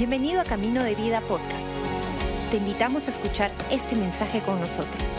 [0.00, 1.68] Bienvenido a Camino de Vida Podcast.
[2.50, 5.18] Te invitamos a escuchar este mensaje con nosotros.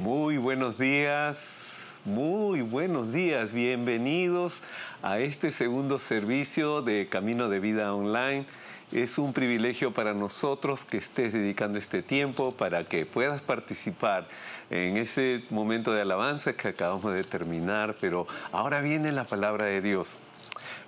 [0.00, 4.64] Muy buenos días, muy buenos días, bienvenidos
[5.00, 8.46] a este segundo servicio de Camino de Vida Online.
[8.92, 14.28] Es un privilegio para nosotros que estés dedicando este tiempo para que puedas participar
[14.70, 19.80] en ese momento de alabanza que acabamos de terminar, pero ahora viene la palabra de
[19.80, 20.18] Dios.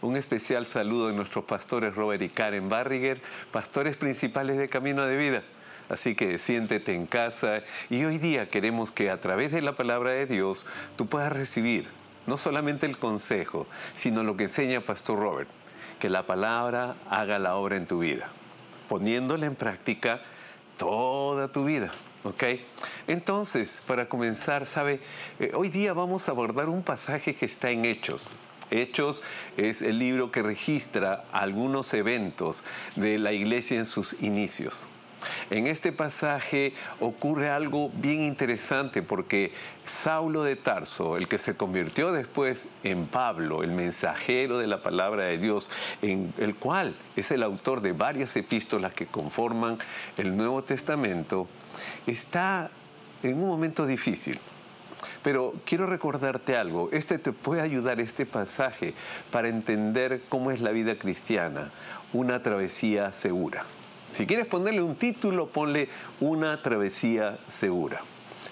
[0.00, 3.20] Un especial saludo de nuestros pastores Robert y Karen Barriger,
[3.50, 5.42] pastores principales de Camino de Vida.
[5.88, 10.12] Así que siéntete en casa y hoy día queremos que a través de la palabra
[10.12, 11.88] de Dios tú puedas recibir
[12.28, 15.48] no solamente el consejo, sino lo que enseña Pastor Robert
[15.98, 18.28] que la palabra haga la obra en tu vida,
[18.88, 20.22] poniéndola en práctica
[20.76, 21.90] toda tu vida.
[22.24, 22.42] ¿Ok?
[23.06, 25.00] Entonces, para comenzar, ¿sabe?
[25.38, 28.28] Eh, hoy día vamos a abordar un pasaje que está en Hechos.
[28.70, 29.22] Hechos
[29.56, 32.64] es el libro que registra algunos eventos
[32.96, 34.88] de la iglesia en sus inicios.
[35.50, 39.52] En este pasaje ocurre algo bien interesante porque
[39.84, 45.24] Saulo de Tarso, el que se convirtió después en Pablo, el mensajero de la palabra
[45.24, 45.70] de Dios,
[46.02, 49.78] en el cual es el autor de varias epístolas que conforman
[50.16, 51.48] el Nuevo Testamento,
[52.06, 52.70] está
[53.22, 54.38] en un momento difícil.
[55.22, 58.94] Pero quiero recordarte algo, este te puede ayudar este pasaje
[59.30, 61.70] para entender cómo es la vida cristiana,
[62.12, 63.64] una travesía segura.
[64.12, 65.88] Si quieres ponerle un título, ponle
[66.20, 68.00] una travesía segura.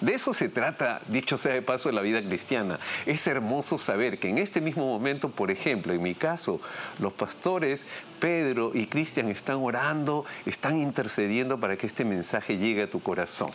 [0.01, 2.79] De eso se trata, dicho sea de paso, la vida cristiana.
[3.07, 6.61] Es hermoso saber que en este mismo momento, por ejemplo, en mi caso,
[6.99, 7.87] los pastores
[8.19, 13.49] Pedro y Cristian están orando, están intercediendo para que este mensaje llegue a tu corazón.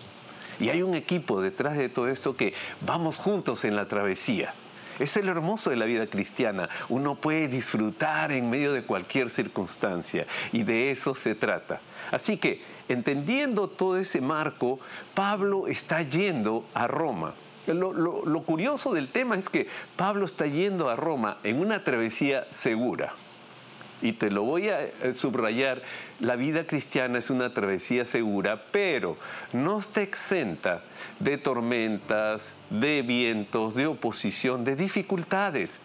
[0.58, 4.52] Y hay un equipo detrás de todo esto que vamos juntos en la travesía.
[4.98, 6.68] Es el hermoso de la vida cristiana.
[6.88, 11.80] Uno puede disfrutar en medio de cualquier circunstancia y de eso se trata.
[12.10, 14.80] Así que, entendiendo todo ese marco,
[15.14, 17.34] Pablo está yendo a Roma.
[17.66, 23.14] Lo, curioso del tema es que Pablo está yendo a Roma en una travesía segura
[24.02, 25.82] y te lo voy a eh, subrayar,
[26.20, 29.16] la vida cristiana es una travesía segura, pero
[29.52, 30.82] no está exenta
[31.20, 35.80] de tormentas, de vientos, de oposición, de dificultades.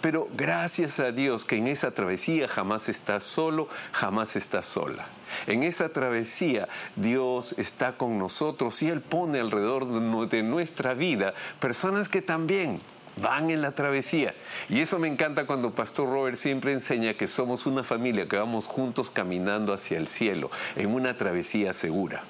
[0.00, 5.06] Pero gracias a Dios que en esa travesía jamás estás solo, jamás estás sola.
[5.46, 12.08] En esa travesía Dios está con nosotros y Él pone alrededor de nuestra vida personas
[12.08, 12.80] que también
[13.16, 14.34] van en la travesía.
[14.68, 18.66] Y eso me encanta cuando Pastor Robert siempre enseña que somos una familia, que vamos
[18.66, 22.22] juntos caminando hacia el cielo, en una travesía segura.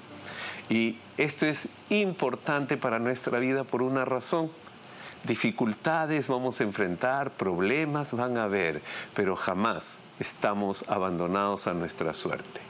[0.69, 4.51] Y esto es importante para nuestra vida por una razón.
[5.25, 8.83] Dificultades vamos a enfrentar, problemas van a haber,
[9.15, 12.61] pero jamás estamos abandonados a nuestra suerte.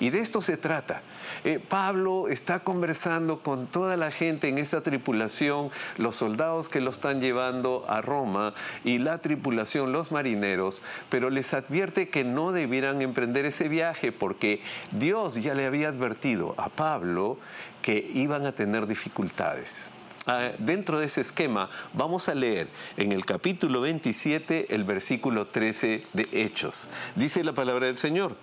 [0.00, 1.02] Y de esto se trata.
[1.44, 6.90] Eh, Pablo está conversando con toda la gente en esa tripulación, los soldados que lo
[6.90, 8.54] están llevando a Roma
[8.84, 14.60] y la tripulación, los marineros, pero les advierte que no debieran emprender ese viaje porque
[14.92, 17.38] Dios ya le había advertido a Pablo
[17.82, 19.94] que iban a tener dificultades.
[20.28, 26.04] Ah, dentro de ese esquema vamos a leer en el capítulo 27 el versículo 13
[26.12, 26.88] de Hechos.
[27.14, 28.36] Dice la palabra del Señor.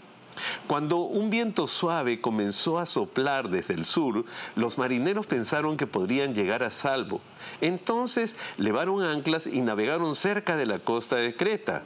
[0.67, 6.33] Cuando un viento suave comenzó a soplar desde el sur, los marineros pensaron que podrían
[6.33, 7.21] llegar a salvo.
[7.61, 11.83] Entonces levaron anclas y navegaron cerca de la costa de Creta.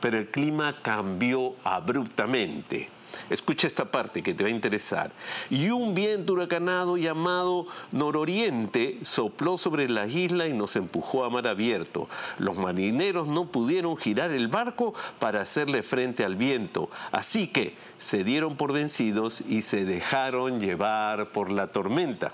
[0.00, 2.88] Pero el clima cambió abruptamente.
[3.28, 5.12] Escucha esta parte que te va a interesar.
[5.48, 11.46] Y un viento huracanado llamado nororiente sopló sobre la isla y nos empujó a mar
[11.46, 12.08] abierto.
[12.38, 18.24] Los marineros no pudieron girar el barco para hacerle frente al viento, así que se
[18.24, 22.32] dieron por vencidos y se dejaron llevar por la tormenta.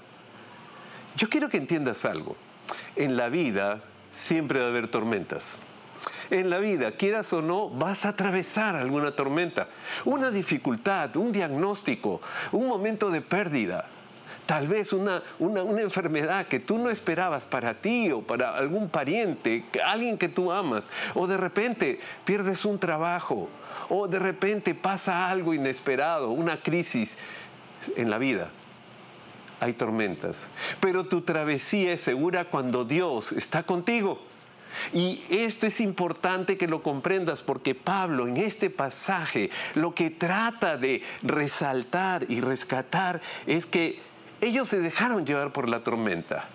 [1.16, 2.36] Yo quiero que entiendas algo.
[2.94, 3.82] En la vida
[4.12, 5.60] siempre va a haber tormentas
[6.30, 9.68] en la vida, quieras o no, vas a atravesar alguna tormenta,
[10.04, 12.20] una dificultad, un diagnóstico,
[12.52, 13.88] un momento de pérdida.
[14.46, 19.64] Tal vez una, una, enfermedad que tú no esperabas para ti o para algún pariente,
[19.84, 20.88] alguien que tú amas.
[21.14, 23.48] O de repente pierdes un trabajo.
[23.88, 27.18] O de repente pasa algo inesperado, una crisis
[27.96, 28.50] en la vida
[29.60, 30.48] hay tormentas.
[30.80, 34.20] Pero tu travesía es segura cuando Dios está contigo.
[34.92, 40.76] Y esto es importante que lo comprendas porque Pablo en este pasaje lo que trata
[40.76, 44.00] de resaltar y rescatar es que
[44.40, 46.48] ellos se dejaron llevar por la tormenta.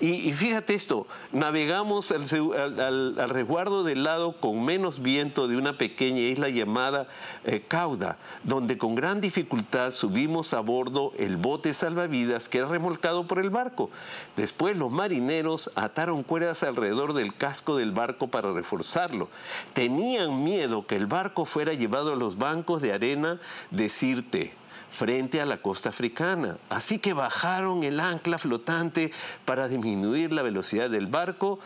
[0.00, 6.48] Y, fíjate esto, navegamos al, resguardo del lado con menos viento de una pequeña isla
[6.48, 7.08] llamada
[7.44, 13.26] eh, Cauda, donde con gran dificultad subimos a bordo el bote salvavidas que era remolcado
[13.26, 13.90] por el barco.
[14.36, 19.28] Después los marineros ataron cuerdas alrededor del casco del barco para reforzarlo.
[19.72, 24.54] Tenían miedo que el barco fuera llevado a los bancos de arena de Sirte
[24.90, 26.58] frente a la costa africana.
[26.68, 29.12] Así que bajaron el ancla flotante
[29.44, 31.58] para disminuir la velocidad del barco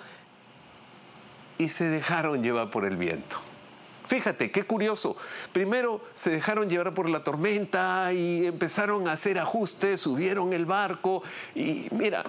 [1.59, 3.37] y se dejaron llevar por el viento.
[4.05, 5.17] Fíjate, qué curioso.
[5.53, 11.23] Primero se dejaron llevar por la tormenta y empezaron a hacer ajustes, subieron el barco
[11.55, 12.25] y mira,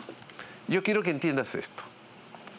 [0.68, 1.84] yo quiero que entiendas esto.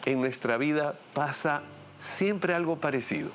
[0.05, 1.63] En nuestra vida pasa
[1.97, 3.31] siempre algo parecido.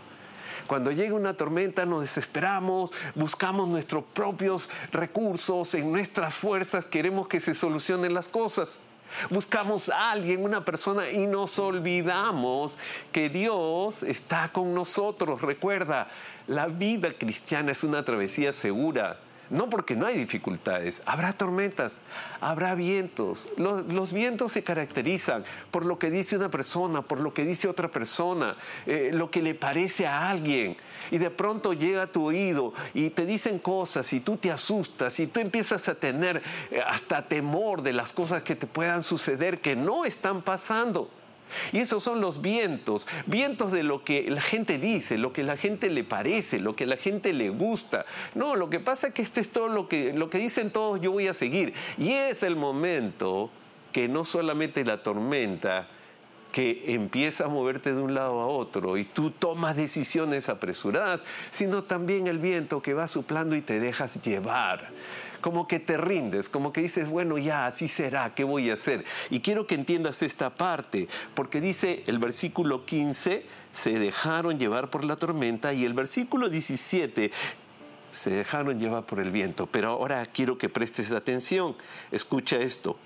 [0.66, 7.40] Cuando llega una tormenta nos desesperamos, buscamos nuestros propios recursos, en nuestras fuerzas queremos que
[7.40, 8.80] se solucionen las cosas.
[9.28, 12.78] Buscamos a alguien, una persona, y nos olvidamos
[13.12, 15.42] que Dios está con nosotros.
[15.42, 16.08] Recuerda,
[16.46, 19.18] la vida cristiana es una travesía segura
[19.50, 22.00] no porque no hay dificultades, habrá tormentas,
[22.40, 23.48] habrá vientos.
[23.56, 27.88] Los, vientos se caracterizan por lo que dice una persona, por lo que dice otra
[27.88, 28.56] persona,
[28.86, 30.76] eh, lo que le parece a alguien.
[31.10, 35.18] Y de pronto llega a tu oído y te dicen cosas y tú te asustas
[35.20, 39.60] y tú empiezas a tener eh, hasta temor de las cosas que te puedan suceder
[39.60, 41.10] que no están pasando.
[41.72, 45.56] Y esos son los vientos, vientos de lo que la gente dice, lo que la
[45.56, 48.04] gente le parece, lo que la gente le gusta.
[48.34, 51.00] No, lo que pasa es que esto es todo lo que, lo que dicen todos,
[51.00, 51.74] yo voy a seguir.
[51.98, 53.50] Y es el momento
[53.92, 55.88] que no solamente la tormenta,
[56.50, 61.84] que empieza a moverte de un lado a otro y tú tomas decisiones apresuradas, sino
[61.84, 64.88] también el viento que va soplando y te dejas llevar
[65.40, 69.04] como que te rindes, como que dices, bueno, ya, así será, ¿qué voy a hacer?
[69.30, 75.04] Y quiero que entiendas esta parte, porque dice el versículo 15, se dejaron llevar por
[75.04, 77.30] la tormenta, y el versículo 17,
[78.10, 79.66] se dejaron llevar por el viento.
[79.66, 81.76] Pero ahora quiero que prestes atención,
[82.10, 82.96] escucha esto.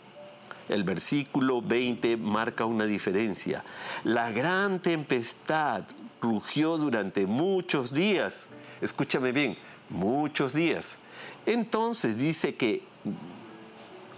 [0.69, 3.63] El versículo 20 marca una diferencia.
[4.03, 5.85] La gran tempestad
[6.23, 8.47] rugió durante muchos días.
[8.81, 9.59] Escúchame bien,
[9.94, 10.99] muchos días.
[11.46, 12.82] Entonces dice que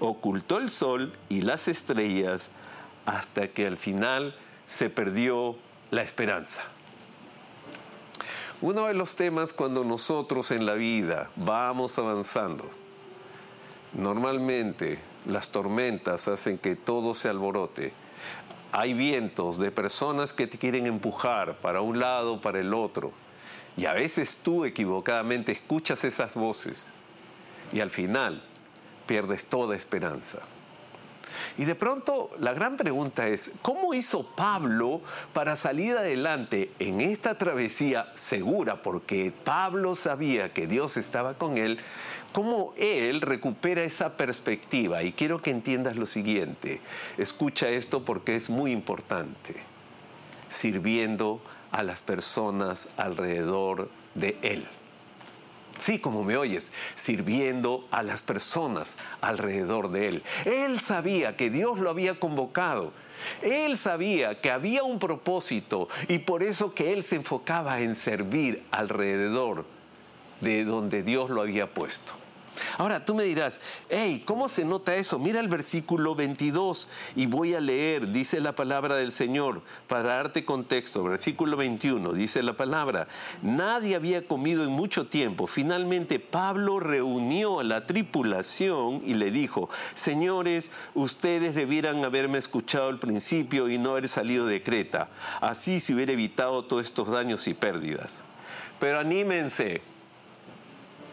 [0.01, 2.51] ocultó el sol y las estrellas
[3.05, 4.35] hasta que al final
[4.67, 5.57] se perdió
[5.91, 6.63] la esperanza.
[8.61, 12.65] Uno de los temas cuando nosotros en la vida vamos avanzando,
[13.93, 17.93] normalmente las tormentas hacen que todo se alborote.
[18.73, 23.13] Hay vientos de personas que te quieren empujar para un lado, para el otro.
[23.77, 26.93] Y a veces tú equivocadamente escuchas esas voces
[27.73, 28.43] y al final
[29.07, 30.41] pierdes toda esperanza.
[31.59, 35.01] Y de pronto la gran pregunta es, ¿cómo hizo Pablo
[35.33, 38.83] para salir adelante en esta travesía segura?
[38.83, 41.79] Porque Pablo sabía que Dios estaba con él.
[42.33, 45.03] ¿Cómo él recupera esa perspectiva?
[45.03, 46.81] Y quiero que entiendas lo siguiente.
[47.17, 49.57] Escucha esto porque es muy importante.
[50.49, 51.41] Sirviendo
[51.77, 54.67] a las personas alrededor de él.
[55.79, 60.23] Sí, como me oyes, sirviendo a las personas alrededor de él.
[60.47, 62.95] Él sabía que Dios lo había convocado.
[63.43, 68.65] Él sabía que había un propósito y por eso que él se enfocaba en servir
[68.71, 69.67] alrededor
[70.41, 72.15] de donde Dios lo había puesto.
[72.79, 75.19] Ahora tú me dirás, hey, ¿cómo se nota eso?
[75.19, 80.45] Mira el versículo 22 y voy a leer, dice la palabra del Señor, para darte
[80.45, 81.05] contexto.
[81.05, 83.09] Versículo 21, dice la palabra,
[83.43, 85.47] nadie había comido en mucho tiempo.
[85.47, 92.99] Finalmente Pablo reunió a la tripulación y le dijo, señores, ustedes debieran haberme escuchado al
[92.99, 95.09] principio y no haber salido de Creta.
[95.41, 98.25] Así se hubiera evitado todos estos daños y pérdidas.
[98.79, 99.81] Pero anímense,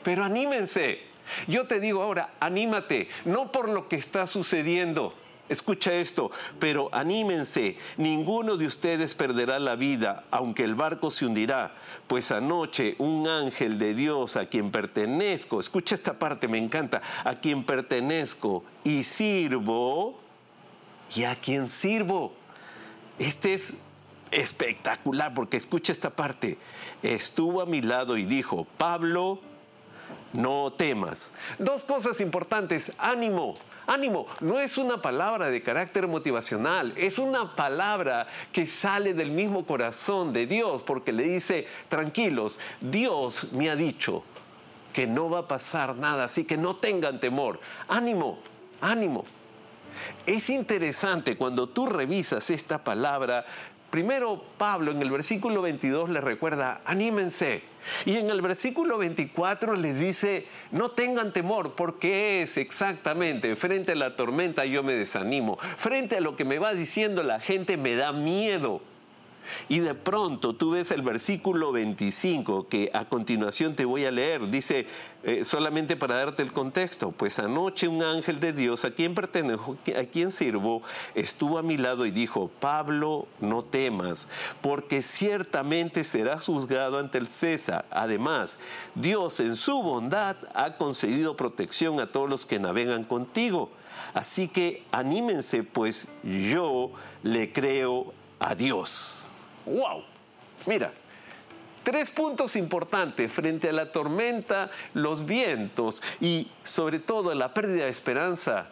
[0.03, 1.12] pero anímense.
[1.47, 5.13] Yo te digo ahora, anímate, no por lo que está sucediendo.
[5.49, 11.75] Escucha esto, pero anímense, ninguno de ustedes perderá la vida, aunque el barco se hundirá,
[12.07, 17.35] pues anoche un ángel de Dios a quien pertenezco, escucha esta parte, me encanta, a
[17.35, 20.17] quien pertenezco y sirvo,
[21.13, 22.33] y a quien sirvo.
[23.19, 23.73] Este es
[24.31, 26.57] espectacular, porque escucha esta parte,
[27.03, 29.41] estuvo a mi lado y dijo, Pablo,
[30.33, 31.31] no temas.
[31.59, 33.55] Dos cosas importantes, ánimo.
[33.85, 39.65] Ánimo, no es una palabra de carácter motivacional, es una palabra que sale del mismo
[39.65, 44.23] corazón de Dios porque le dice, tranquilos, Dios me ha dicho
[44.93, 47.59] que no va a pasar nada, así que no tengan temor.
[47.89, 48.39] Ánimo,
[48.79, 49.25] ánimo.
[50.25, 53.45] Es interesante cuando tú revisas esta palabra,
[53.93, 57.61] primero Pablo en el versículo 22 le recuerda, anímense.
[58.07, 63.95] Y en el versículo 24 les dice, no tengan temor, porque es exactamente, frente a
[63.95, 67.95] la tormenta yo me desanimo, frente a lo que me va diciendo la gente me
[67.95, 68.81] da miedo.
[69.69, 74.47] Y de pronto tú ves el versículo 25 que a continuación te voy a leer.
[74.49, 74.87] Dice,
[75.23, 79.77] eh, solamente para darte el contexto, pues anoche un ángel de Dios a quien pertenezco,
[79.97, 80.81] a quien sirvo,
[81.15, 84.27] estuvo a mi lado y dijo, Pablo, no temas,
[84.61, 87.85] porque ciertamente serás juzgado ante el César.
[87.89, 88.57] Además,
[88.95, 93.69] Dios en su bondad ha concedido protección a todos los que navegan contigo.
[94.13, 96.91] Así que anímense, pues yo
[97.23, 99.32] le creo a Dios.
[99.65, 100.03] ¡Wow!
[100.65, 100.93] Mira,
[101.83, 107.91] tres puntos importantes frente a la tormenta, los vientos y sobre todo la pérdida de
[107.91, 108.67] esperanza.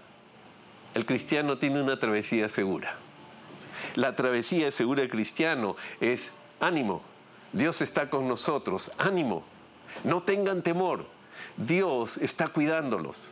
[0.93, 2.95] El cristiano tiene una travesía segura.
[3.95, 7.01] La travesía segura del cristiano es ánimo.
[7.53, 8.91] Dios está con nosotros.
[8.97, 9.43] Ánimo.
[10.03, 11.05] No tengan temor.
[11.57, 13.31] Dios está cuidándolos.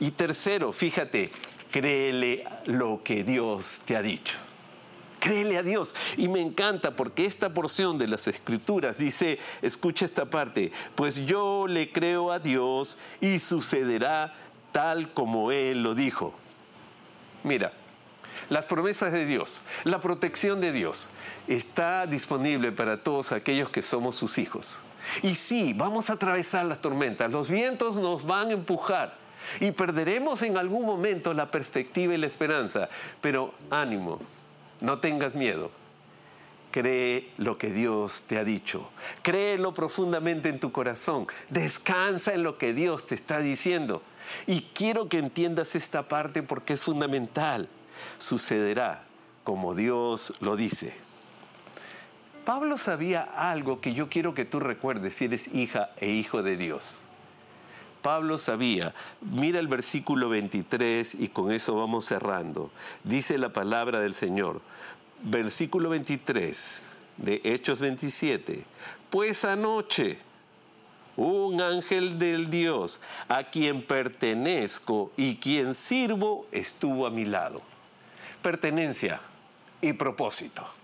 [0.00, 1.30] Y tercero, fíjate,
[1.70, 4.38] créele lo que Dios te ha dicho.
[5.22, 5.94] Créele a Dios.
[6.16, 11.66] Y me encanta porque esta porción de las escrituras dice, escucha esta parte, pues yo
[11.68, 14.34] le creo a Dios y sucederá
[14.72, 16.34] tal como Él lo dijo.
[17.44, 17.72] Mira,
[18.48, 21.10] las promesas de Dios, la protección de Dios
[21.46, 24.80] está disponible para todos aquellos que somos sus hijos.
[25.22, 29.16] Y sí, vamos a atravesar las tormentas, los vientos nos van a empujar
[29.60, 32.88] y perderemos en algún momento la perspectiva y la esperanza,
[33.20, 34.18] pero ánimo,
[34.82, 35.70] no tengas miedo.
[36.70, 38.90] Cree lo que Dios te ha dicho.
[39.22, 41.26] Créelo profundamente en tu corazón.
[41.50, 44.02] Descansa en lo que Dios te está diciendo.
[44.46, 47.68] Y quiero que entiendas esta parte porque es fundamental.
[48.18, 49.04] Sucederá
[49.44, 50.94] como Dios lo dice.
[52.44, 56.56] Pablo sabía algo que yo quiero que tú recuerdes si eres hija e hijo de
[56.56, 57.02] Dios.
[58.02, 62.70] Pablo sabía, mira el versículo 23 y con eso vamos cerrando.
[63.04, 64.60] Dice la palabra del Señor,
[65.22, 66.82] versículo 23
[67.16, 68.64] de Hechos 27,
[69.08, 70.18] pues anoche
[71.16, 77.62] un ángel del Dios a quien pertenezco y quien sirvo estuvo a mi lado.
[78.42, 79.20] Pertenencia
[79.80, 80.81] y propósito.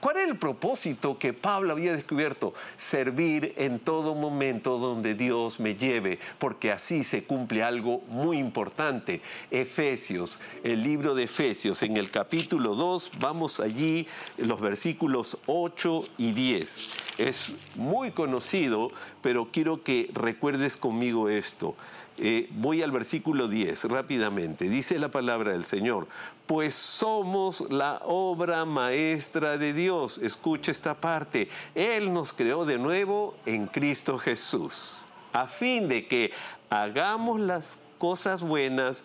[0.00, 2.52] ¿Cuál era el propósito que Pablo había descubierto?
[2.76, 9.22] Servir en todo momento donde Dios me lleve, porque así se cumple algo muy importante.
[9.50, 16.32] Efesios, el libro de Efesios, en el capítulo 2, vamos allí, los versículos 8 y
[16.32, 16.88] 10.
[17.18, 18.90] Es muy conocido,
[19.22, 21.74] pero quiero que recuerdes conmigo esto.
[22.18, 24.68] Eh, voy al versículo 10 rápidamente.
[24.68, 26.08] Dice la palabra del Señor,
[26.46, 30.18] pues somos la obra maestra de Dios.
[30.18, 31.48] Escucha esta parte.
[31.74, 36.32] Él nos creó de nuevo en Cristo Jesús, a fin de que
[36.70, 39.04] hagamos las cosas buenas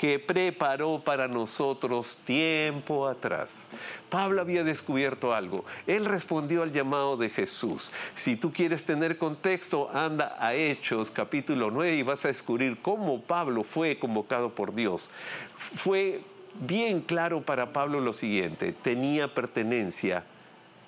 [0.00, 3.66] que preparó para nosotros tiempo atrás.
[4.08, 5.66] Pablo había descubierto algo.
[5.86, 7.92] Él respondió al llamado de Jesús.
[8.14, 13.20] Si tú quieres tener contexto, anda a Hechos capítulo 9 y vas a descubrir cómo
[13.20, 15.10] Pablo fue convocado por Dios.
[15.58, 16.22] Fue
[16.58, 20.24] bien claro para Pablo lo siguiente, tenía pertenencia,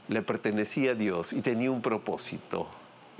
[0.08, 2.66] le pertenecía a Dios y tenía un propósito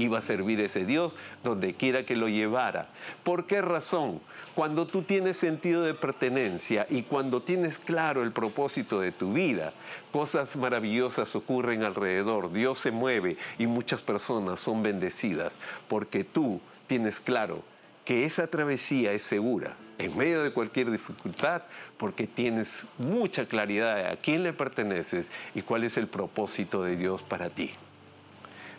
[0.03, 2.89] iba a servir ese Dios donde quiera que lo llevara.
[3.23, 4.21] ¿Por qué razón?
[4.55, 9.73] Cuando tú tienes sentido de pertenencia y cuando tienes claro el propósito de tu vida,
[10.11, 17.21] cosas maravillosas ocurren alrededor, Dios se mueve y muchas personas son bendecidas porque tú tienes
[17.21, 17.63] claro
[18.05, 21.63] que esa travesía es segura en medio de cualquier dificultad
[21.97, 26.97] porque tienes mucha claridad de a quién le perteneces y cuál es el propósito de
[26.97, 27.71] Dios para ti.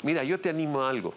[0.04, 1.14] Mira, yo te animo a algo.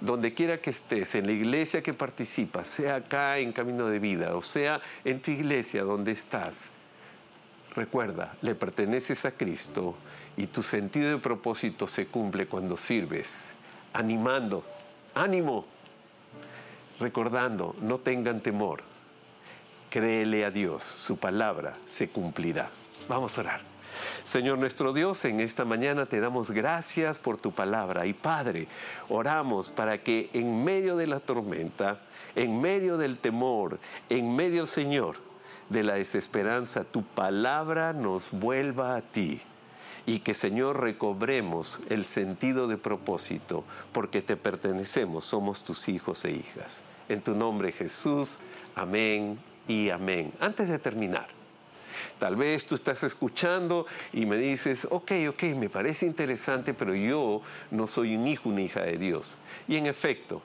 [0.00, 4.36] Donde quiera que estés, en la iglesia que participas, sea acá en Camino de Vida
[4.36, 6.70] o sea en tu iglesia donde estás,
[7.74, 9.96] recuerda, le perteneces a Cristo
[10.36, 13.54] y tu sentido de propósito se cumple cuando sirves,
[13.94, 14.64] animando,
[15.14, 15.64] ánimo,
[17.00, 18.82] recordando, no tengan temor,
[19.88, 22.68] créele a Dios, su palabra se cumplirá.
[23.08, 23.75] Vamos a orar.
[24.24, 28.68] Señor nuestro Dios, en esta mañana te damos gracias por tu palabra y Padre,
[29.08, 32.00] oramos para que en medio de la tormenta,
[32.34, 35.16] en medio del temor, en medio, Señor,
[35.68, 39.40] de la desesperanza, tu palabra nos vuelva a ti
[40.06, 46.32] y que Señor recobremos el sentido de propósito, porque te pertenecemos, somos tus hijos e
[46.32, 46.82] hijas.
[47.08, 48.38] En tu nombre Jesús,
[48.76, 50.32] amén y amén.
[50.38, 51.35] Antes de terminar,
[52.18, 57.42] Tal vez tú estás escuchando y me dices, ok, ok, me parece interesante, pero yo
[57.70, 59.38] no soy un hijo, una hija de Dios.
[59.68, 60.42] Y en efecto,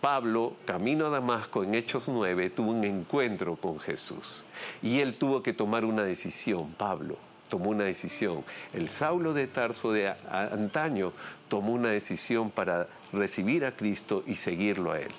[0.00, 4.44] Pablo, camino a Damasco en Hechos 9, tuvo un encuentro con Jesús.
[4.82, 7.16] Y él tuvo que tomar una decisión, Pablo
[7.48, 8.44] tomó una decisión.
[8.72, 11.12] El Saulo de Tarso de antaño
[11.48, 15.12] tomó una decisión para recibir a Cristo y seguirlo a Él.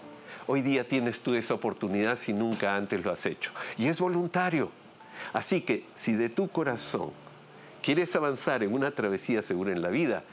[0.47, 3.51] Hoy día tienes tú esa oportunidad si nunca antes lo has hecho.
[3.77, 4.69] Y es voluntario.
[5.33, 7.11] Así que si de tu corazón
[7.81, 10.23] quieres avanzar en una travesía segura en la vida,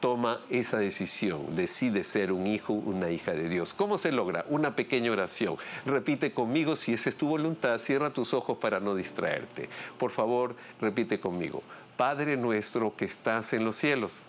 [0.00, 3.74] toma esa decisión, decide ser un hijo, una hija de Dios.
[3.74, 4.44] ¿Cómo se logra?
[4.48, 5.56] Una pequeña oración.
[5.84, 9.68] Repite conmigo, si esa es tu voluntad, cierra tus ojos para no distraerte.
[9.98, 11.62] Por favor, repite conmigo.
[11.96, 14.24] Padre nuestro que estás en los cielos,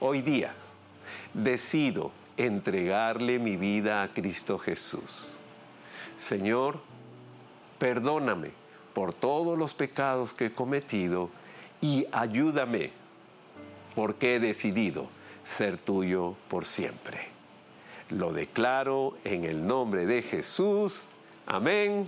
[0.00, 0.52] hoy día
[1.32, 5.36] decido entregarle mi vida a Cristo Jesús.
[6.16, 6.80] Señor,
[7.78, 8.59] perdóname
[9.00, 11.30] por todos los pecados que he cometido
[11.80, 12.90] y ayúdame
[13.94, 15.08] porque he decidido
[15.42, 17.28] ser tuyo por siempre.
[18.10, 21.06] Lo declaro en el nombre de Jesús.
[21.46, 22.06] Amén,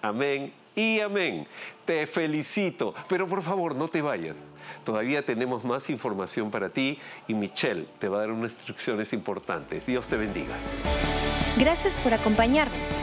[0.00, 1.46] amén y amén.
[1.84, 4.40] Te felicito, pero por favor no te vayas.
[4.82, 9.84] Todavía tenemos más información para ti y Michelle te va a dar unas instrucciones importantes.
[9.84, 10.56] Dios te bendiga.
[11.58, 13.02] Gracias por acompañarnos.